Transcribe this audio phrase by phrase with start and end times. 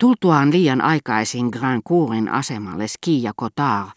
[0.00, 3.88] Tultuaan liian aikaisin Grand Courin asemalle Ski ja Cotard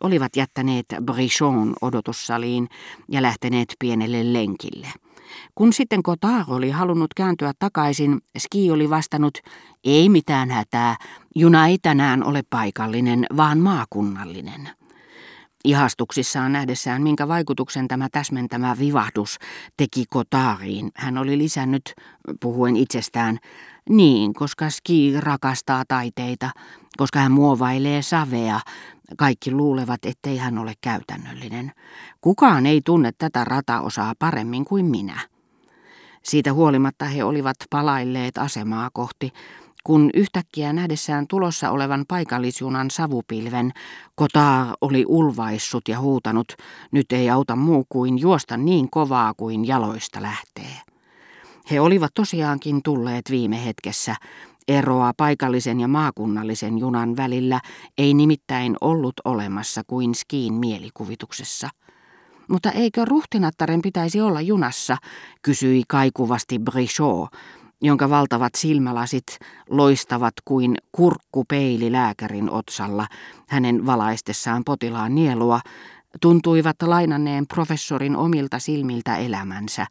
[0.00, 2.68] olivat jättäneet Brichon odotussaliin
[3.10, 4.88] ja lähteneet pienelle lenkille.
[5.54, 9.38] Kun sitten Cotard oli halunnut kääntyä takaisin, Ski oli vastannut,
[9.84, 10.96] ei mitään hätää,
[11.34, 14.68] juna ei tänään ole paikallinen, vaan maakunnallinen.
[15.64, 19.38] Ihastuksissaan nähdessään, minkä vaikutuksen tämä täsmentämä vivahdus
[19.76, 21.94] teki Kotaariin, hän oli lisännyt,
[22.40, 23.38] puhuen itsestään,
[23.88, 26.50] niin, koska Ski rakastaa taiteita,
[26.96, 28.60] koska hän muovailee savea,
[29.16, 31.72] kaikki luulevat, ettei hän ole käytännöllinen.
[32.20, 35.20] Kukaan ei tunne tätä rataosaa paremmin kuin minä.
[36.22, 39.32] Siitä huolimatta he olivat palailleet asemaa kohti,
[39.84, 43.72] kun yhtäkkiä nähdessään tulossa olevan paikallisjunan savupilven,
[44.14, 46.46] Kotaa oli ulvaissut ja huutanut,
[46.92, 50.85] nyt ei auta muu kuin juosta niin kovaa kuin jaloista lähtee.
[51.70, 54.16] He olivat tosiaankin tulleet viime hetkessä.
[54.68, 57.60] Eroa paikallisen ja maakunnallisen junan välillä
[57.98, 61.68] ei nimittäin ollut olemassa kuin skiin mielikuvituksessa.
[62.48, 64.96] Mutta eikö ruhtinattaren pitäisi olla junassa,
[65.42, 67.28] kysyi kaikuvasti Brichot,
[67.82, 69.26] jonka valtavat silmälasit
[69.70, 73.06] loistavat kuin kurkkupeili lääkärin otsalla
[73.48, 75.60] hänen valaistessaan potilaan nielua,
[76.20, 79.86] tuntuivat lainanneen professorin omilta silmiltä elämänsä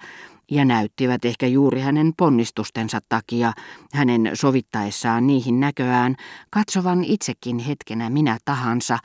[0.52, 3.54] ja näyttivät ehkä juuri hänen ponnistustensa takia,
[3.94, 6.16] hänen sovittaessaan niihin näköään,
[6.50, 8.98] katsovan itsekin hetkenä minä tahansa,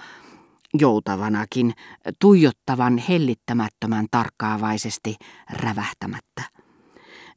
[0.75, 1.73] joutavanakin,
[2.19, 5.17] tuijottavan hellittämättömän tarkkaavaisesti,
[5.53, 6.43] rävähtämättä.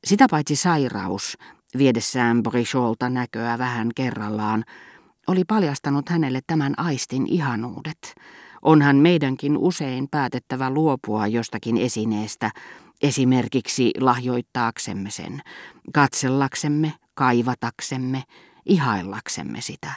[0.03, 1.37] Sitä paitsi sairaus,
[1.77, 4.63] viedessään Bricholta näköä vähän kerrallaan,
[5.27, 8.15] oli paljastanut hänelle tämän aistin ihanuudet.
[8.61, 12.51] Onhan meidänkin usein päätettävä luopua jostakin esineestä,
[13.03, 15.41] esimerkiksi lahjoittaaksemme sen,
[15.93, 18.23] katsellaksemme, kaivataksemme,
[18.65, 19.91] ihaillaksemme sitä.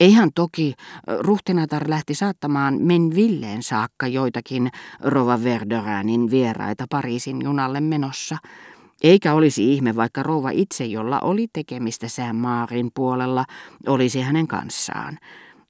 [0.00, 0.74] Eihän toki
[1.20, 8.36] ruhtinatar lähti saattamaan Menvilleen saakka joitakin Rova Verderänin vieraita Pariisin junalle menossa–
[9.02, 13.44] eikä olisi ihme, vaikka rouva itse, jolla oli tekemistä sään Maarin puolella,
[13.86, 15.18] olisi hänen kanssaan.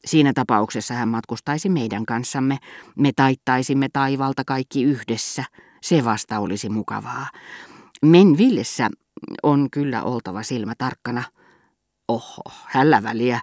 [0.05, 2.59] Siinä tapauksessa hän matkustaisi meidän kanssamme,
[2.97, 5.45] me taittaisimme taivalta kaikki yhdessä.
[5.81, 7.27] Se vasta olisi mukavaa.
[8.03, 8.91] Menvillessä
[9.43, 11.23] on kyllä oltava silmä tarkkana.
[12.09, 13.41] Oho, hällä väliä.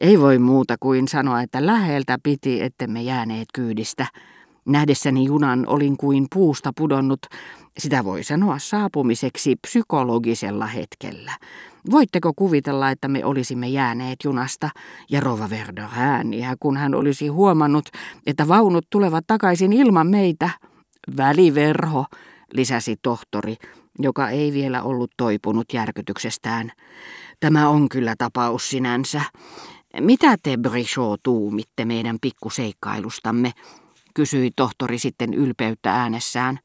[0.00, 4.06] Ei voi muuta kuin sanoa, että läheltä piti, ettemme jääneet kyydistä.
[4.66, 7.20] Nähdessäni junan olin kuin puusta pudonnut,
[7.78, 11.32] sitä voi sanoa saapumiseksi psykologisella hetkellä.
[11.90, 14.70] Voitteko kuvitella, että me olisimme jääneet junasta
[15.10, 17.88] ja Rova Verder ääniä, kun hän olisi huomannut,
[18.26, 20.50] että vaunut tulevat takaisin ilman meitä?
[21.16, 22.04] Väliverho,
[22.52, 23.56] lisäsi tohtori,
[23.98, 26.72] joka ei vielä ollut toipunut järkytyksestään.
[27.40, 29.22] Tämä on kyllä tapaus sinänsä.
[30.00, 33.52] Mitä te, Brichot, tuumitte meidän pikkuseikkailustamme?
[34.16, 36.58] kysyi tohtori sitten ylpeyttä äänessään.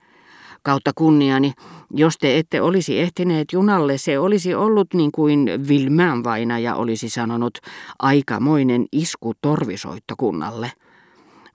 [0.63, 1.53] Kautta kunniani,
[1.93, 7.57] jos te ette olisi ehtineet junalle, se olisi ollut niin kuin Vilmään vainaja olisi sanonut,
[7.99, 10.71] aikamoinen isku torvisoittokunnalle.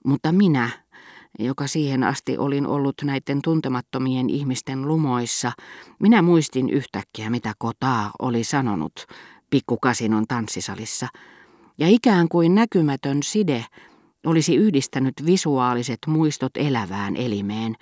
[0.05, 0.69] Mutta minä,
[1.39, 5.51] joka siihen asti olin ollut näiden tuntemattomien ihmisten lumoissa,
[5.99, 9.05] minä muistin yhtäkkiä, mitä Kotaa oli sanonut
[9.49, 11.07] pikkukasinon tanssisalissa.
[11.77, 13.65] Ja ikään kuin näkymätön side
[14.25, 17.75] olisi yhdistänyt visuaaliset muistot elävään elimeen,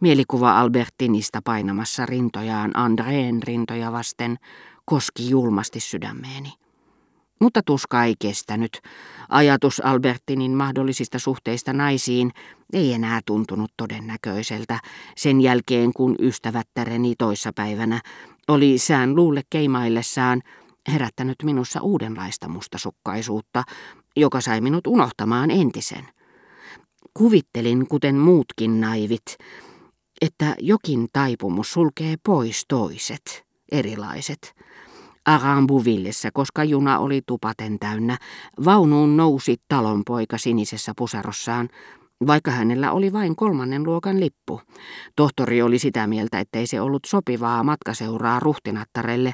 [0.00, 4.36] mielikuva Albertinista painamassa rintojaan Andreen rintoja vasten
[4.84, 6.59] koski julmasti sydämeeni.
[7.40, 8.80] Mutta tuska ei kestänyt.
[9.28, 12.30] Ajatus Albertinin mahdollisista suhteista naisiin
[12.72, 14.78] ei enää tuntunut todennäköiseltä
[15.16, 18.00] sen jälkeen, kun ystävättäreni toissapäivänä
[18.48, 20.42] oli sään luulle keimaillessaan
[20.92, 23.62] herättänyt minussa uudenlaista mustasukkaisuutta,
[24.16, 26.08] joka sai minut unohtamaan entisen.
[27.14, 29.36] Kuvittelin, kuten muutkin naivit,
[30.20, 34.54] että jokin taipumus sulkee pois toiset, erilaiset.
[35.26, 38.18] Arambuvillessä, koska juna oli tupaten täynnä,
[38.64, 41.68] vaunuun nousi talonpoika sinisessä puserossaan,
[42.26, 44.60] vaikka hänellä oli vain kolmannen luokan lippu.
[45.16, 49.32] Tohtori oli sitä mieltä, ettei se ollut sopivaa matkaseuraa ruhtinattarelle,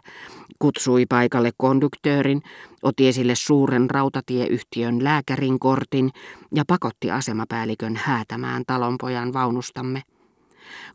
[0.58, 2.42] kutsui paikalle konduktöörin,
[2.82, 6.10] otti esille suuren rautatieyhtiön lääkärin kortin
[6.54, 10.02] ja pakotti asemapäällikön häätämään talonpojan vaunustamme.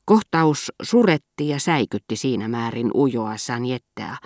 [0.06, 4.18] Kohtaus suretti ja säikytti siinä määrin ujoa Sanjettea,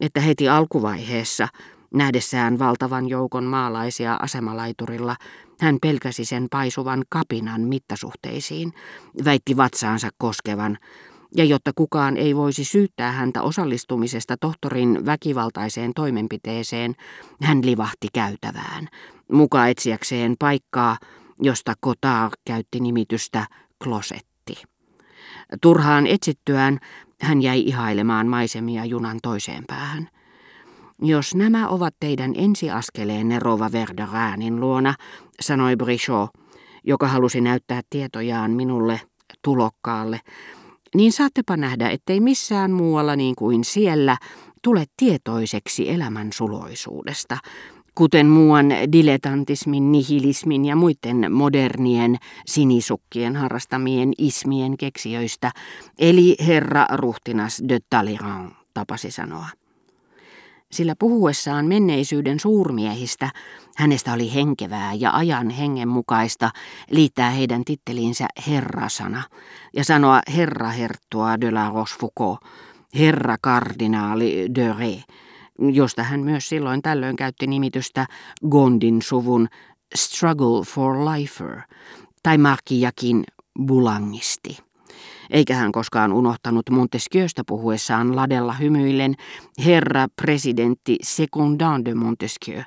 [0.00, 1.48] että heti alkuvaiheessa,
[1.94, 5.16] nähdessään valtavan joukon maalaisia asemalaiturilla,
[5.60, 8.72] hän pelkäsi sen paisuvan kapinan mittasuhteisiin,
[9.24, 10.78] väitti vatsaansa koskevan,
[11.36, 16.94] ja jotta kukaan ei voisi syyttää häntä osallistumisesta tohtorin väkivaltaiseen toimenpiteeseen,
[17.42, 18.88] hän livahti käytävään,
[19.32, 20.96] muka etsiäkseen paikkaa,
[21.40, 23.46] josta Kotar käytti nimitystä
[23.84, 24.62] klosetti.
[25.60, 26.78] Turhaan etsittyään
[27.24, 30.08] hän jäi ihailemaan maisemia junan toiseen päähän.
[31.02, 34.94] Jos nämä ovat teidän ensiaskeleenne Rova Verderäänin luona,
[35.40, 36.30] sanoi Brichot,
[36.84, 39.00] joka halusi näyttää tietojaan minulle
[39.42, 40.20] tulokkaalle,
[40.94, 44.16] niin saattepa nähdä, ettei missään muualla niin kuin siellä
[44.62, 47.38] tule tietoiseksi elämän suloisuudesta,
[47.94, 55.50] kuten muuan diletantismin, nihilismin ja muiden modernien sinisukkien harrastamien ismien keksijöistä,
[55.98, 59.48] eli herra ruhtinas de Talleyrand tapasi sanoa.
[60.72, 63.30] Sillä puhuessaan menneisyyden suurmiehistä
[63.76, 66.50] hänestä oli henkevää ja ajan hengen mukaista
[66.90, 69.22] liittää heidän titteliinsä herrasana
[69.76, 72.36] ja sanoa herra herttua de la Rochefoucauld,
[72.98, 75.14] herra kardinaali de Ré,
[75.58, 78.06] josta hän myös silloin tällöin käytti nimitystä
[78.50, 79.48] Gondin suvun
[79.94, 81.60] Struggle for Lifer
[82.22, 83.24] tai Markiakin
[83.66, 84.58] Bulangisti
[85.30, 89.14] eikä hän koskaan unohtanut Montesquieusta puhuessaan ladella hymyillen
[89.64, 92.62] herra presidentti secondant de Montesquieu.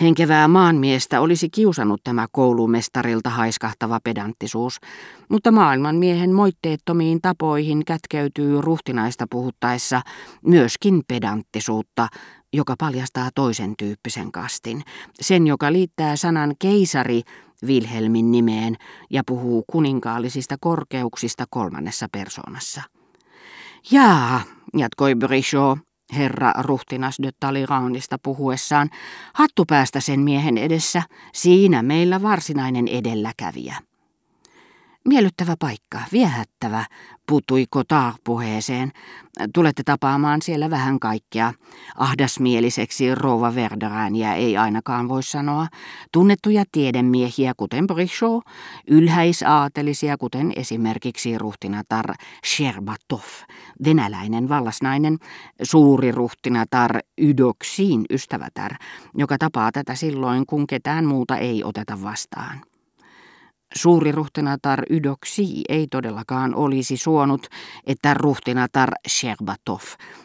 [0.00, 4.76] Henkevää maanmiestä olisi kiusannut tämä koulumestarilta haiskahtava pedanttisuus,
[5.28, 10.00] mutta maailmanmiehen moitteettomiin tapoihin kätkeytyy ruhtinaista puhuttaessa
[10.46, 12.08] myöskin pedanttisuutta,
[12.52, 14.82] joka paljastaa toisen tyyppisen kastin,
[15.20, 17.22] sen joka liittää sanan keisari
[17.66, 18.76] Wilhelmin nimeen
[19.10, 22.82] ja puhuu kuninkaallisista korkeuksista kolmannessa persoonassa.
[23.90, 24.40] Jaa,
[24.76, 25.78] jatkoi Brichot,
[26.16, 28.90] herra ruhtinas de Talleyrandista puhuessaan,
[29.34, 31.02] hattupäästä sen miehen edessä,
[31.32, 33.89] siinä meillä varsinainen edelläkävijä.
[35.08, 36.84] Miellyttävä paikka, viehättävä,
[37.26, 38.92] puuttui Kotar puheeseen.
[39.54, 41.52] Tulette tapaamaan siellä vähän kaikkea.
[41.96, 45.66] Ahdasmieliseksi rouva Verderääniä ei ainakaan voi sanoa.
[46.12, 48.44] Tunnettuja tiedemiehiä, kuten Brichot,
[48.86, 52.14] ylhäisaatelisia, kuten esimerkiksi ruhtinatar
[52.46, 53.20] Sherbatov,
[53.84, 55.18] venäläinen vallasnainen,
[55.62, 58.74] suuri ruhtinatar Ydoksin ystävätär,
[59.14, 62.69] joka tapaa tätä silloin, kun ketään muuta ei oteta vastaan.
[63.74, 67.46] Suuri ruhtinatar Ydoksi ei todellakaan olisi suonut,
[67.86, 69.80] että ruhtinatar Sherbatov,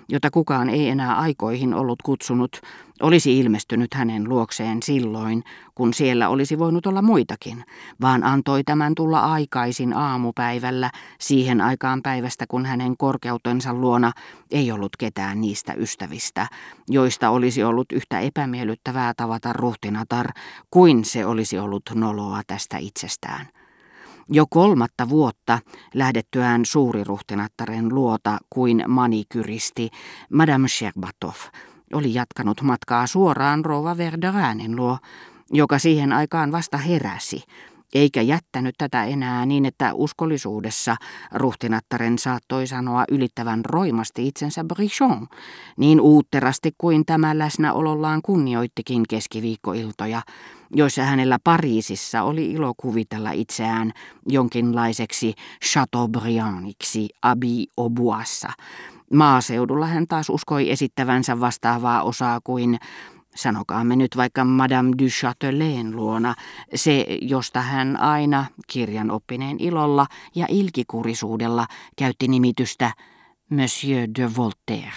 [0.09, 2.61] jota kukaan ei enää aikoihin ollut kutsunut,
[3.01, 5.43] olisi ilmestynyt hänen luokseen silloin,
[5.75, 7.63] kun siellä olisi voinut olla muitakin,
[8.01, 14.11] vaan antoi tämän tulla aikaisin aamupäivällä siihen aikaan päivästä, kun hänen korkeutensa luona
[14.51, 16.47] ei ollut ketään niistä ystävistä,
[16.89, 20.27] joista olisi ollut yhtä epämiellyttävää tavata ruhtinatar
[20.71, 23.47] kuin se olisi ollut noloa tästä itsestään.
[24.29, 25.59] Jo kolmatta vuotta
[25.93, 29.89] lähdettyään suuriruhtinattaren luota kuin manikyristi
[30.29, 31.35] Madame Sherbatov
[31.95, 34.97] oli jatkanut matkaa suoraan Rova Verderäänin luo,
[35.51, 37.43] joka siihen aikaan vasta heräsi,
[37.93, 40.95] eikä jättänyt tätä enää niin, että uskollisuudessa
[41.33, 45.27] ruhtinattaren saattoi sanoa ylittävän roimasti itsensä Brichon,
[45.77, 50.21] niin uutterasti kuin tämä läsnäolollaan kunnioittikin keskiviikkoiltoja,
[50.71, 53.91] joissa hänellä Pariisissa oli ilo kuvitella itseään
[54.29, 55.33] jonkinlaiseksi
[55.65, 58.49] Chateaubriandiksi Abi Obuassa.
[59.15, 62.77] Maaseudulla hän taas uskoi esittävänsä vastaavaa osaa kuin
[63.35, 66.35] sanokaamme nyt vaikka Madame du Châtelain luona,
[66.75, 70.05] se, josta hän aina kirjan oppineen ilolla
[70.35, 71.67] ja ilkikurisuudella
[71.97, 72.91] käytti nimitystä
[73.49, 74.95] Monsieur de Voltaire.